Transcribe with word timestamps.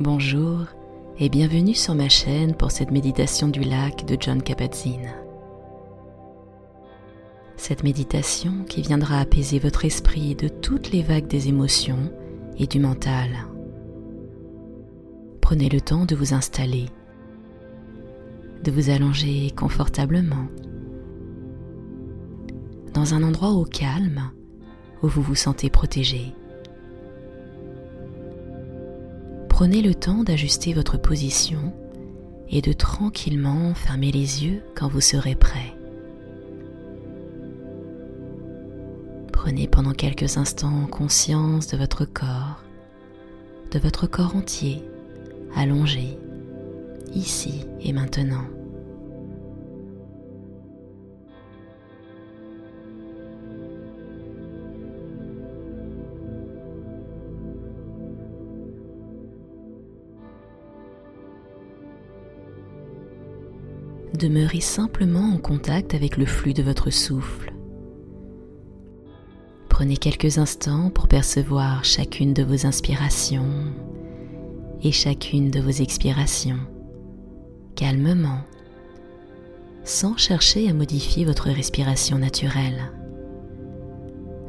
Bonjour 0.00 0.64
et 1.18 1.28
bienvenue 1.28 1.74
sur 1.74 1.94
ma 1.94 2.08
chaîne 2.08 2.54
pour 2.54 2.70
cette 2.70 2.90
méditation 2.90 3.48
du 3.48 3.60
lac 3.60 4.06
de 4.06 4.16
John 4.18 4.42
Kabat-Zinn. 4.42 5.12
Cette 7.58 7.84
méditation 7.84 8.64
qui 8.66 8.80
viendra 8.80 9.20
apaiser 9.20 9.58
votre 9.58 9.84
esprit 9.84 10.34
de 10.34 10.48
toutes 10.48 10.90
les 10.90 11.02
vagues 11.02 11.26
des 11.26 11.48
émotions 11.48 12.10
et 12.56 12.66
du 12.66 12.80
mental. 12.80 13.28
Prenez 15.42 15.68
le 15.68 15.82
temps 15.82 16.06
de 16.06 16.16
vous 16.16 16.32
installer, 16.32 16.86
de 18.64 18.70
vous 18.70 18.88
allonger 18.88 19.50
confortablement 19.50 20.48
dans 22.94 23.12
un 23.12 23.22
endroit 23.22 23.50
au 23.50 23.66
calme 23.66 24.30
où 25.02 25.08
vous 25.08 25.20
vous 25.20 25.34
sentez 25.34 25.68
protégé. 25.68 26.34
Prenez 29.60 29.82
le 29.82 29.94
temps 29.94 30.24
d'ajuster 30.24 30.72
votre 30.72 30.96
position 30.96 31.74
et 32.48 32.62
de 32.62 32.72
tranquillement 32.72 33.74
fermer 33.74 34.10
les 34.10 34.42
yeux 34.42 34.62
quand 34.74 34.88
vous 34.88 35.02
serez 35.02 35.34
prêt. 35.34 35.76
Prenez 39.34 39.68
pendant 39.68 39.92
quelques 39.92 40.38
instants 40.38 40.86
conscience 40.86 41.66
de 41.66 41.76
votre 41.76 42.06
corps, 42.06 42.64
de 43.70 43.78
votre 43.78 44.06
corps 44.06 44.34
entier, 44.34 44.82
allongé, 45.54 46.16
ici 47.14 47.66
et 47.82 47.92
maintenant. 47.92 48.46
Demeurez 64.20 64.60
simplement 64.60 65.32
en 65.32 65.38
contact 65.38 65.94
avec 65.94 66.18
le 66.18 66.26
flux 66.26 66.52
de 66.52 66.62
votre 66.62 66.90
souffle. 66.90 67.54
Prenez 69.70 69.96
quelques 69.96 70.36
instants 70.36 70.90
pour 70.90 71.08
percevoir 71.08 71.84
chacune 71.84 72.34
de 72.34 72.42
vos 72.42 72.66
inspirations 72.66 73.72
et 74.82 74.92
chacune 74.92 75.50
de 75.50 75.60
vos 75.60 75.70
expirations, 75.70 76.58
calmement, 77.76 78.40
sans 79.84 80.18
chercher 80.18 80.68
à 80.68 80.74
modifier 80.74 81.24
votre 81.24 81.48
respiration 81.48 82.18
naturelle. 82.18 82.92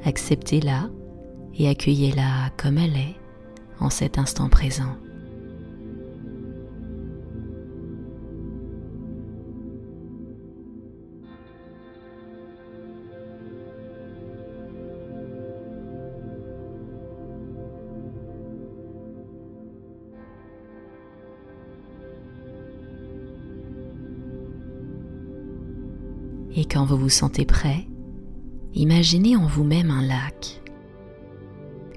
Acceptez-la 0.04 0.90
et 1.58 1.70
accueillez-la 1.70 2.50
comme 2.58 2.78
elle 2.78 2.98
est 2.98 3.16
en 3.80 3.90
cet 3.90 4.18
instant 4.18 4.50
présent. 4.50 4.98
Et 26.54 26.66
quand 26.66 26.84
vous 26.84 26.98
vous 26.98 27.10
sentez 27.10 27.46
prêt, 27.46 27.88
imaginez 28.74 29.38
en 29.38 29.46
vous-même 29.46 29.90
un 29.90 30.02
lac, 30.02 30.62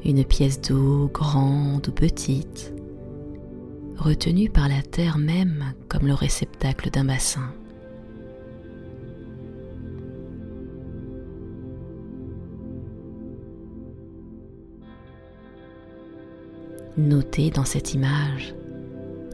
une 0.04 0.24
pièce 0.24 0.60
d'eau 0.60 1.10
grande 1.12 1.88
ou 1.88 1.92
petite, 1.92 2.72
retenue 3.96 4.50
par 4.50 4.68
la 4.68 4.82
terre 4.82 5.18
même 5.18 5.74
comme 5.88 6.06
le 6.06 6.14
réceptacle 6.14 6.90
d'un 6.90 7.04
bassin. 7.04 7.52
Notez 16.96 17.50
dans 17.50 17.64
cette 17.64 17.92
image, 17.92 18.54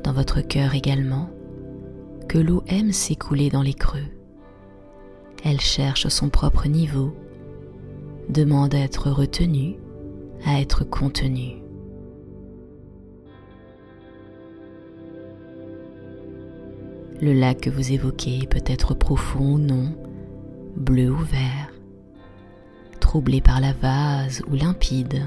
dans 0.03 0.15
votre 0.15 0.41
cœur 0.41 0.75
également, 0.75 1.29
que 2.27 2.39
l'eau 2.39 2.63
aime 2.69 2.93
s'écouler 2.93 3.51
dans 3.51 3.61
les 3.61 3.75
creux 3.75 4.07
elle 5.45 5.61
cherche 5.61 6.09
son 6.09 6.29
propre 6.29 6.69
niveau, 6.69 7.15
demande 8.29 8.75
à 8.75 8.79
être 8.79 9.11
retenue, 9.11 9.77
à 10.45 10.61
être 10.61 10.85
contenue. 10.85 11.57
Le 17.21 17.35
lac 17.35 17.61
que 17.61 17.71
vous 17.71 17.93
évoquez 17.93 18.47
peut 18.49 18.65
être 18.67 18.95
profond 18.95 19.55
ou 19.55 19.59
non, 19.59 19.95
bleu 20.77 21.11
ou 21.11 21.19
vert, 21.19 21.71
troublé 22.99 23.41
par 23.41 23.61
la 23.61 23.75
vase 23.75 24.43
ou 24.49 24.55
limpide. 24.55 25.23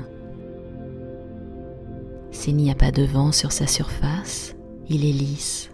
S'il 2.31 2.56
n'y 2.56 2.72
a 2.72 2.75
pas 2.75 2.91
de 2.91 3.03
vent 3.03 3.31
sur 3.31 3.51
sa 3.51 3.68
surface, 3.68 4.56
il 4.90 5.06
est 5.06 5.13
lisse. 5.13 5.69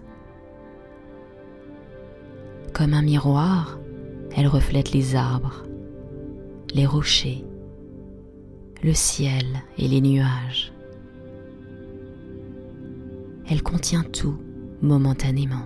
Comme 2.73 2.93
un 2.93 3.01
miroir, 3.01 3.79
elle 4.35 4.47
reflète 4.47 4.91
les 4.91 5.15
arbres, 5.15 5.63
les 6.73 6.85
rochers, 6.85 7.43
le 8.83 8.93
ciel 8.93 9.45
et 9.77 9.87
les 9.87 10.01
nuages. 10.01 10.71
Elle 13.49 13.63
contient 13.63 14.03
tout 14.03 14.37
momentanément. 14.81 15.65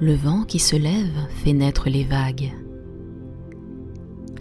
Le 0.00 0.14
vent 0.14 0.44
qui 0.44 0.58
se 0.58 0.76
lève 0.76 1.28
fait 1.28 1.52
naître 1.52 1.90
les 1.90 2.04
vagues. 2.04 2.52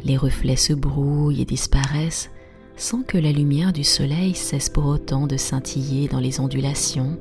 Les 0.05 0.15
reflets 0.15 0.55
se 0.55 0.71
brouillent 0.71 1.41
et 1.41 1.45
disparaissent 1.45 2.31
sans 2.77 3.03
que 3.03 3.17
la 3.17 3.33
lumière 3.33 3.73
du 3.73 3.83
soleil 3.83 4.33
cesse 4.33 4.69
pour 4.69 4.85
autant 4.85 5.27
de 5.27 5.35
scintiller 5.35 6.07
dans 6.07 6.21
les 6.21 6.39
ondulations 6.39 7.19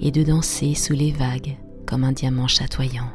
et 0.00 0.10
de 0.10 0.22
danser 0.22 0.74
sous 0.74 0.94
les 0.94 1.12
vagues 1.12 1.56
comme 1.86 2.04
un 2.04 2.12
diamant 2.12 2.46
chatoyant. 2.48 3.10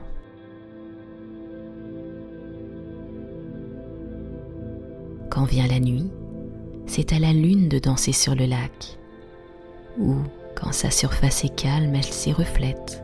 Quand 5.29 5.45
vient 5.45 5.67
la 5.67 5.79
nuit, 5.79 6.11
c'est 6.85 7.13
à 7.13 7.19
la 7.19 7.33
lune 7.33 7.69
de 7.69 7.79
danser 7.79 8.11
sur 8.11 8.35
le 8.35 8.45
lac, 8.45 8.99
ou 9.99 10.15
quand 10.55 10.71
sa 10.71 10.91
surface 10.91 11.43
est 11.43 11.55
calme, 11.55 11.95
elle 11.95 12.03
s'y 12.03 12.31
reflète, 12.31 13.03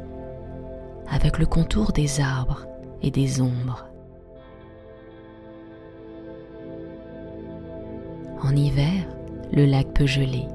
avec 1.09 1.39
le 1.39 1.45
contour 1.45 1.91
des 1.91 2.21
arbres 2.21 2.67
et 3.01 3.11
des 3.11 3.41
ombres. 3.41 3.85
En 8.41 8.55
hiver, 8.55 9.07
le 9.51 9.65
lac 9.65 9.93
peut 9.93 10.05
geler, 10.05 10.45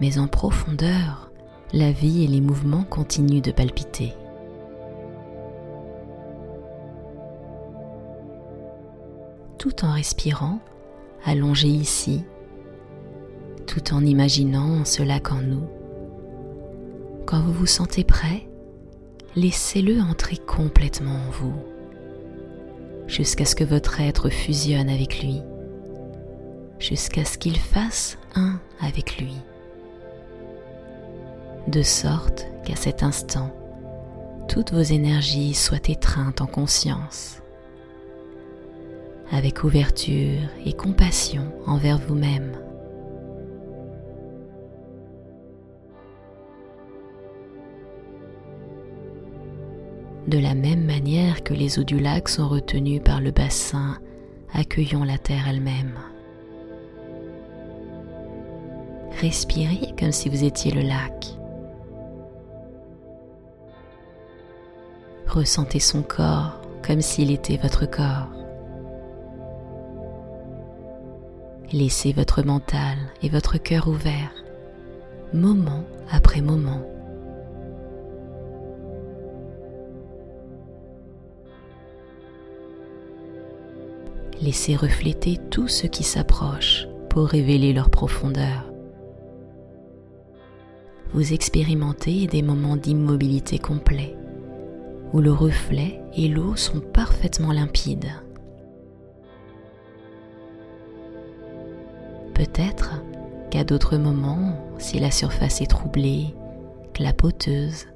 mais 0.00 0.18
en 0.18 0.26
profondeur, 0.26 1.29
la 1.72 1.92
vie 1.92 2.24
et 2.24 2.26
les 2.26 2.40
mouvements 2.40 2.84
continuent 2.84 3.42
de 3.42 3.52
palpiter. 3.52 4.12
Tout 9.58 9.84
en 9.84 9.92
respirant, 9.92 10.58
allongé 11.24 11.68
ici, 11.68 12.24
tout 13.66 13.94
en 13.94 14.04
imaginant 14.04 14.84
ce 14.84 15.02
lac 15.02 15.30
en 15.30 15.42
nous. 15.42 15.68
Quand 17.26 17.40
vous 17.40 17.52
vous 17.52 17.66
sentez 17.66 18.02
prêt, 18.02 18.48
laissez-le 19.36 20.00
entrer 20.00 20.38
complètement 20.38 21.14
en 21.14 21.30
vous, 21.30 21.54
jusqu'à 23.06 23.44
ce 23.44 23.54
que 23.54 23.64
votre 23.64 24.00
être 24.00 24.28
fusionne 24.28 24.88
avec 24.88 25.22
lui, 25.22 25.40
jusqu'à 26.80 27.24
ce 27.24 27.38
qu'il 27.38 27.58
fasse 27.58 28.18
un 28.34 28.58
avec 28.80 29.18
lui 29.18 29.36
de 31.70 31.82
sorte 31.82 32.46
qu'à 32.64 32.76
cet 32.76 33.02
instant, 33.02 33.50
toutes 34.48 34.72
vos 34.72 34.82
énergies 34.82 35.54
soient 35.54 35.88
étreintes 35.88 36.40
en 36.40 36.46
conscience, 36.46 37.40
avec 39.30 39.62
ouverture 39.62 40.40
et 40.64 40.72
compassion 40.72 41.44
envers 41.66 41.98
vous-même. 41.98 42.52
De 50.26 50.38
la 50.38 50.54
même 50.54 50.84
manière 50.84 51.42
que 51.42 51.54
les 51.54 51.78
eaux 51.78 51.84
du 51.84 51.98
lac 51.98 52.28
sont 52.28 52.48
retenues 52.48 53.00
par 53.00 53.20
le 53.20 53.30
bassin, 53.30 53.98
accueillons 54.52 55.04
la 55.04 55.18
terre 55.18 55.48
elle-même. 55.48 55.94
Respirez 59.20 59.94
comme 59.98 60.12
si 60.12 60.28
vous 60.28 60.44
étiez 60.44 60.72
le 60.72 60.82
lac. 60.82 61.39
Ressentez 65.30 65.78
son 65.78 66.02
corps 66.02 66.60
comme 66.84 67.00
s'il 67.00 67.30
était 67.30 67.56
votre 67.56 67.86
corps. 67.86 68.28
Laissez 71.72 72.12
votre 72.12 72.42
mental 72.42 72.98
et 73.22 73.28
votre 73.28 73.56
cœur 73.56 73.86
ouverts, 73.86 74.34
moment 75.32 75.84
après 76.10 76.40
moment. 76.40 76.82
Laissez 84.42 84.74
refléter 84.74 85.38
tout 85.48 85.68
ce 85.68 85.86
qui 85.86 86.02
s'approche 86.02 86.88
pour 87.08 87.28
révéler 87.28 87.72
leur 87.72 87.90
profondeur. 87.90 88.64
Vous 91.12 91.32
expérimentez 91.32 92.26
des 92.26 92.42
moments 92.42 92.76
d'immobilité 92.76 93.60
complet, 93.60 94.16
où 95.12 95.20
le 95.20 95.32
reflet 95.32 96.00
et 96.14 96.28
l'eau 96.28 96.56
sont 96.56 96.80
parfaitement 96.80 97.52
limpides. 97.52 98.12
Peut-être 102.34 103.02
qu'à 103.50 103.64
d'autres 103.64 103.96
moments, 103.96 104.56
si 104.78 104.98
la 104.98 105.10
surface 105.10 105.60
est 105.60 105.66
troublée, 105.66 106.34
clapoteuse, 106.94 107.86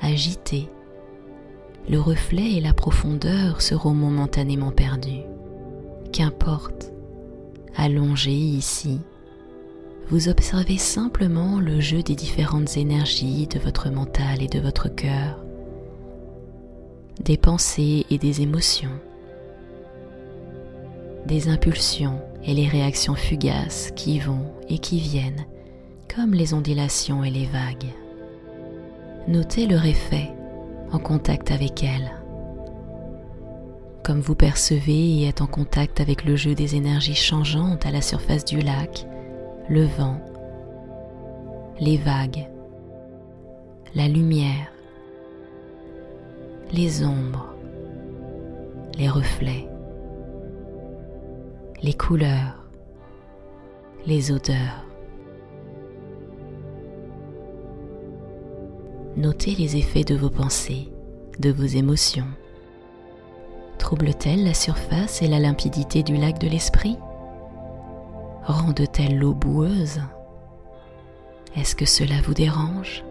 agitée, 0.00 0.68
le 1.88 1.98
reflet 1.98 2.52
et 2.52 2.60
la 2.60 2.72
profondeur 2.72 3.62
seront 3.62 3.94
momentanément 3.94 4.70
perdus. 4.70 5.22
Qu'importe, 6.12 6.92
allongé 7.76 8.32
ici, 8.32 9.00
vous 10.08 10.28
observez 10.28 10.76
simplement 10.76 11.58
le 11.58 11.80
jeu 11.80 12.02
des 12.02 12.14
différentes 12.14 12.76
énergies 12.76 13.46
de 13.46 13.58
votre 13.58 13.90
mental 13.90 14.42
et 14.42 14.48
de 14.48 14.60
votre 14.60 14.88
cœur, 14.88 15.44
des 17.20 17.36
pensées 17.36 18.06
et 18.10 18.18
des 18.18 18.40
émotions, 18.40 18.98
des 21.26 21.48
impulsions 21.48 22.18
et 22.44 22.54
les 22.54 22.66
réactions 22.66 23.14
fugaces 23.14 23.92
qui 23.94 24.18
vont 24.18 24.52
et 24.68 24.78
qui 24.78 25.00
viennent, 25.00 25.44
comme 26.14 26.32
les 26.32 26.54
ondulations 26.54 27.22
et 27.22 27.30
les 27.30 27.44
vagues. 27.44 27.92
Notez 29.28 29.66
leur 29.66 29.84
effet 29.84 30.30
en 30.92 30.98
contact 30.98 31.50
avec 31.50 31.84
elles. 31.84 32.10
Comme 34.02 34.20
vous 34.20 34.34
percevez 34.34 35.18
et 35.18 35.28
êtes 35.28 35.42
en 35.42 35.46
contact 35.46 36.00
avec 36.00 36.24
le 36.24 36.36
jeu 36.36 36.54
des 36.54 36.74
énergies 36.74 37.14
changeantes 37.14 37.84
à 37.84 37.90
la 37.90 38.00
surface 38.00 38.46
du 38.46 38.60
lac, 38.60 39.06
le 39.68 39.84
vent, 39.84 40.18
les 41.78 41.98
vagues, 41.98 42.48
la 43.94 44.08
lumière, 44.08 44.72
les 46.72 47.04
ombres, 47.04 47.54
les 48.98 49.08
reflets 49.08 49.70
les 51.82 51.94
couleurs, 51.94 52.62
les 54.06 54.32
odeurs. 54.32 54.84
Notez 59.16 59.54
les 59.54 59.76
effets 59.76 60.04
de 60.04 60.14
vos 60.14 60.30
pensées, 60.30 60.92
de 61.38 61.50
vos 61.50 61.64
émotions. 61.64 62.28
Trouble-t-elle 63.78 64.44
la 64.44 64.54
surface 64.54 65.22
et 65.22 65.28
la 65.28 65.38
limpidité 65.38 66.02
du 66.02 66.16
lac 66.16 66.38
de 66.38 66.48
l'esprit? 66.48 66.98
Rendent-elles 68.44 69.18
l'eau 69.18 69.34
boueuse? 69.34 70.00
Est-ce 71.56 71.74
que 71.74 71.86
cela 71.86 72.20
vous 72.24 72.34
dérange? 72.34 73.04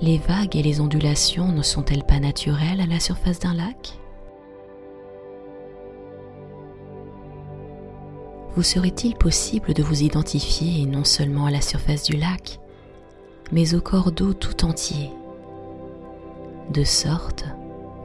Les 0.00 0.18
vagues 0.18 0.54
et 0.54 0.62
les 0.62 0.80
ondulations 0.80 1.48
ne 1.48 1.62
sont-elles 1.62 2.04
pas 2.04 2.20
naturelles 2.20 2.80
à 2.80 2.86
la 2.86 3.00
surface 3.00 3.40
d'un 3.40 3.54
lac? 3.54 3.98
Vous 8.54 8.62
serait-il 8.62 9.16
possible 9.16 9.74
de 9.74 9.82
vous 9.82 10.02
identifier 10.02 10.86
non 10.86 11.04
seulement 11.04 11.46
à 11.46 11.50
la 11.50 11.60
surface 11.60 12.04
du 12.04 12.16
lac, 12.16 12.60
mais 13.50 13.74
au 13.74 13.80
corps 13.80 14.12
d'eau 14.12 14.34
tout 14.34 14.64
entier, 14.64 15.10
de 16.72 16.84
sorte 16.84 17.44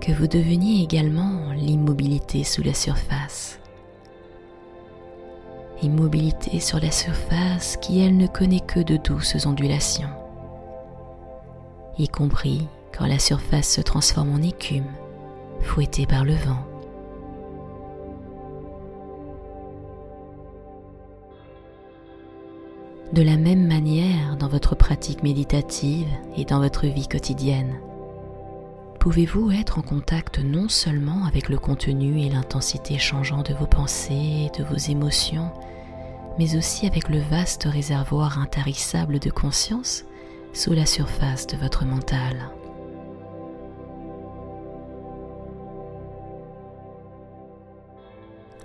que 0.02 0.12
vous 0.12 0.28
deveniez 0.28 0.84
également 0.84 1.52
l'immobilité 1.54 2.44
sous 2.44 2.64
la 2.64 2.74
surface. 2.74 3.60
Immobilité 5.82 6.60
sur 6.60 6.80
la 6.80 6.92
surface 6.92 7.78
qui, 7.78 8.00
elle, 8.00 8.18
ne 8.18 8.28
connaît 8.28 8.62
que 8.62 8.80
de 8.80 8.98
douces 8.98 9.46
ondulations, 9.46 10.10
y 11.98 12.08
compris 12.08 12.68
quand 12.98 13.06
la 13.06 13.20
surface 13.20 13.70
se 13.70 13.82
transforme 13.82 14.34
en 14.34 14.42
écume, 14.42 14.92
fouettée 15.62 16.06
par 16.06 16.26
le 16.26 16.34
vent. 16.34 16.66
de 23.14 23.22
la 23.22 23.38
même 23.38 23.68
manière 23.68 24.38
dans 24.38 24.48
votre 24.48 24.74
pratique 24.74 25.22
méditative 25.22 26.08
et 26.36 26.46
dans 26.46 26.60
votre 26.60 26.88
vie 26.88 27.08
quotidienne. 27.08 27.76
Pouvez-vous 29.00 29.52
être 29.52 29.78
en 29.78 29.84
contact 29.84 30.40
non 30.40 30.68
seulement 30.68 31.26
avec 31.26 31.48
le 31.48 31.60
contenu 31.60 32.22
et 32.22 32.30
l'intensité 32.30 32.98
changeant 32.98 33.44
de 33.44 33.54
vos 33.54 33.68
pensées 33.68 34.50
et 34.50 34.58
de 34.58 34.64
vos 34.64 34.78
émotions, 34.78 35.52
mais 36.40 36.56
aussi 36.56 36.88
avec 36.88 37.08
le 37.08 37.20
vaste 37.20 37.66
réservoir 37.66 38.40
intarissable 38.40 39.20
de 39.20 39.30
conscience 39.30 40.06
sous 40.54 40.74
la 40.74 40.86
surface 40.86 41.48
de 41.48 41.58
votre 41.58 41.86
mental. 41.86 42.38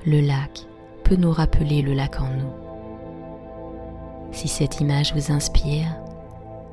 Le 0.07 0.21
lac 0.21 0.67
peut 1.05 1.17
nous 1.17 1.33
rappeler 1.33 1.83
le 1.83 1.95
lac 1.95 2.21
en 2.21 2.29
nous 2.29 2.69
si 4.39 4.47
cette 4.47 4.81
image 4.81 5.15
vous 5.15 5.33
inspire, 5.33 5.89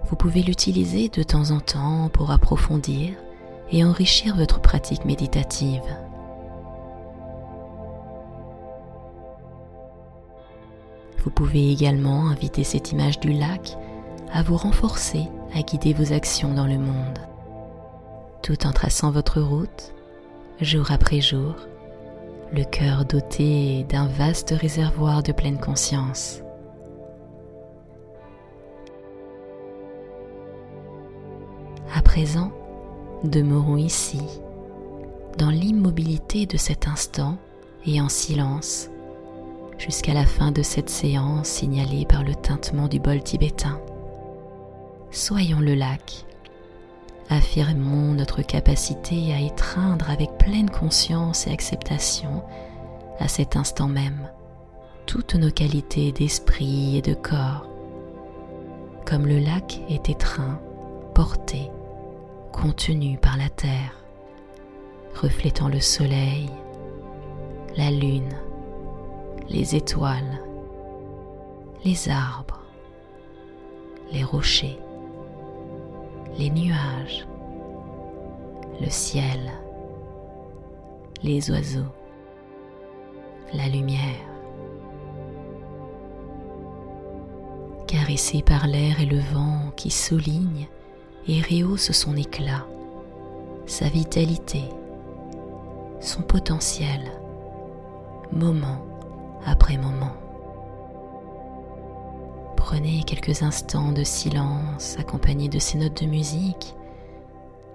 vous 0.04 0.16
pouvez 0.16 0.44
l'utiliser 0.44 1.10
de 1.10 1.24
temps 1.24 1.50
en 1.50 1.60
temps 1.60 2.10
pour 2.10 2.30
approfondir 2.30 3.14
et 3.72 3.84
enrichir 3.84 4.36
votre 4.36 4.62
pratique 4.62 5.04
méditative. 5.04 5.82
Vous 11.24 11.32
pouvez 11.32 11.72
également 11.72 12.28
inviter 12.28 12.64
cette 12.64 12.92
image 12.92 13.20
du 13.20 13.34
lac 13.34 13.76
à 14.36 14.44
vous 14.44 14.58
renforcer 14.58 15.30
à 15.56 15.62
guider 15.62 15.94
vos 15.94 16.12
actions 16.12 16.54
dans 16.54 16.68
le 16.68 16.78
monde, 16.78 17.20
tout 18.44 18.68
en 18.68 18.74
traçant 18.74 19.10
votre 19.10 19.40
route, 19.40 19.94
jour 20.60 20.92
après 20.92 21.22
jour, 21.22 21.56
le 22.52 22.66
cœur 22.66 23.06
doté 23.06 23.86
d'un 23.88 24.08
vaste 24.08 24.54
réservoir 24.60 25.24
de 25.24 25.32
pleine 25.32 25.58
conscience. 25.58 26.42
À 31.96 32.02
présent, 32.02 32.52
demeurons 33.24 33.78
ici, 33.78 34.22
dans 35.38 35.50
l'immobilité 35.50 36.46
de 36.46 36.58
cet 36.58 36.90
instant 36.90 37.38
et 37.86 38.02
en 38.02 38.10
silence, 38.10 38.90
jusqu'à 39.78 40.14
la 40.14 40.26
fin 40.26 40.52
de 40.52 40.62
cette 40.62 40.90
séance 40.90 41.48
signalée 41.48 42.06
par 42.06 42.26
le 42.26 42.36
tintement 42.36 42.90
du 42.90 43.00
bol 43.00 43.24
tibétain. 43.24 43.80
Soyons 45.16 45.62
le 45.62 45.76
lac. 45.76 46.26
Affirmons 47.30 48.14
notre 48.14 48.42
capacité 48.42 49.34
à 49.34 49.40
étreindre 49.40 50.10
avec 50.10 50.38
pleine 50.38 50.70
conscience 50.70 51.48
et 51.48 51.52
acceptation, 51.52 52.44
à 53.20 53.30
cet 53.30 53.56
instant 53.56 53.88
même, 53.88 54.30
toutes 55.06 55.36
nos 55.36 55.52
qualités 55.52 56.12
d'esprit 56.12 56.98
et 56.98 57.02
de 57.02 57.14
corps, 57.14 57.66
comme 59.06 59.26
le 59.26 59.40
lac 59.40 59.80
est 59.88 60.10
étreint, 60.10 60.60
porté 61.14 61.72
contenu 62.52 63.18
par 63.18 63.38
la 63.38 63.48
terre, 63.48 63.96
reflétant 65.22 65.70
le 65.70 65.80
soleil, 65.80 66.50
la 67.78 67.90
lune, 67.90 68.36
les 69.48 69.78
étoiles, 69.78 70.42
les 71.86 72.10
arbres, 72.10 72.60
les 74.12 74.26
rochers, 74.26 74.78
les 76.38 76.50
nuages, 76.50 77.26
le 78.82 78.90
ciel, 78.90 79.40
les 81.24 81.50
oiseaux, 81.50 81.92
la 83.54 83.68
lumière. 83.68 84.00
Caressé 87.88 88.42
par 88.42 88.68
l'air 88.68 89.00
et 89.00 89.06
le 89.06 89.20
vent 89.20 89.72
qui 89.78 89.90
soulignent 89.90 90.68
et 91.28 91.42
rehausse 91.42 91.92
son 91.92 92.18
éclat, 92.18 92.66
sa 93.66 93.88
vitalité, 93.88 94.64
son 96.02 96.22
potentiel, 96.22 97.02
moment 98.34 98.86
après 99.46 99.78
moment. 99.78 100.25
Prenez 102.68 103.04
quelques 103.04 103.44
instants 103.44 103.92
de 103.92 104.04
silence 104.04 104.98
accompagnés 104.98 105.50
de 105.50 105.60
ces 105.60 105.78
notes 105.78 106.02
de 106.02 106.10
musique 106.10 106.74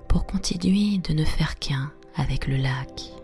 pour 0.09 0.27
continuer 0.27 0.99
de 0.99 1.13
ne 1.15 1.25
faire 1.25 1.61
qu'un 1.61 1.93
avec 2.17 2.49
le 2.49 2.57
lac. 2.57 3.20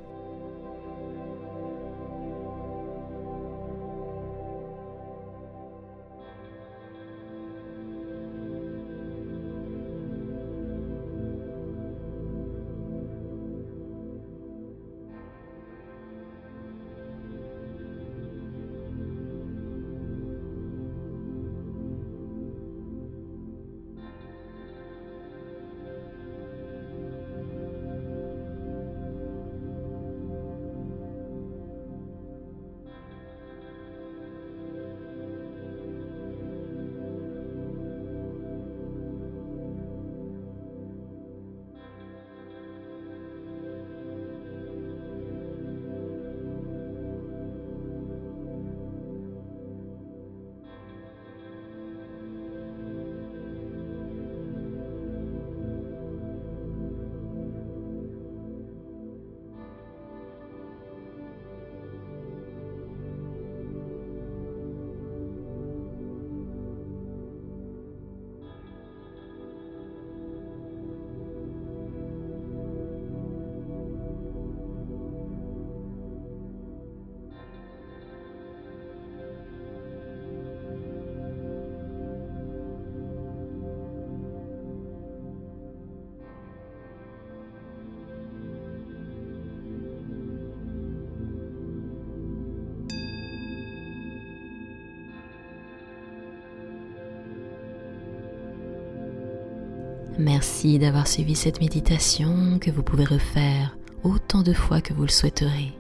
Merci 100.19 100.79
d'avoir 100.79 101.07
suivi 101.07 101.35
cette 101.35 101.61
méditation 101.61 102.59
que 102.59 102.71
vous 102.71 102.83
pouvez 102.83 103.05
refaire 103.05 103.77
autant 104.03 104.43
de 104.43 104.55
fois 104.55 104.81
que 104.81 104.95
vous 104.95 105.03
le 105.03 105.09
souhaiterez. 105.09 105.73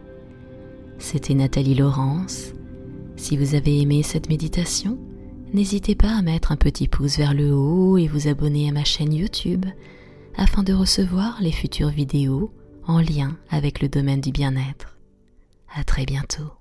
C'était 0.99 1.35
Nathalie 1.35 1.75
Laurence. 1.75 2.53
Si 3.17 3.37
vous 3.37 3.55
avez 3.55 3.81
aimé 3.81 4.03
cette 4.03 4.29
méditation, 4.29 4.99
n'hésitez 5.55 5.95
pas 5.95 6.15
à 6.15 6.23
mettre 6.23 6.53
un 6.53 6.57
petit 6.57 6.87
pouce 6.87 7.17
vers 7.17 7.33
le 7.33 7.55
haut 7.55 7.97
et 7.97 8.09
vous 8.09 8.29
abonner 8.29 8.69
à 8.69 8.73
ma 8.73 8.85
chaîne 8.85 9.15
YouTube 9.15 9.65
afin 10.37 10.63
de 10.63 10.75
recevoir 10.75 11.39
les 11.41 11.53
futures 11.53 11.89
vidéos 11.89 12.53
en 12.87 13.01
lien 13.01 13.39
avec 13.51 13.81
le 13.81 13.89
domaine 13.89 14.21
du 14.21 14.33
bien-être. 14.33 14.99
À 15.75 15.83
très 15.83 16.05
bientôt. 16.05 16.53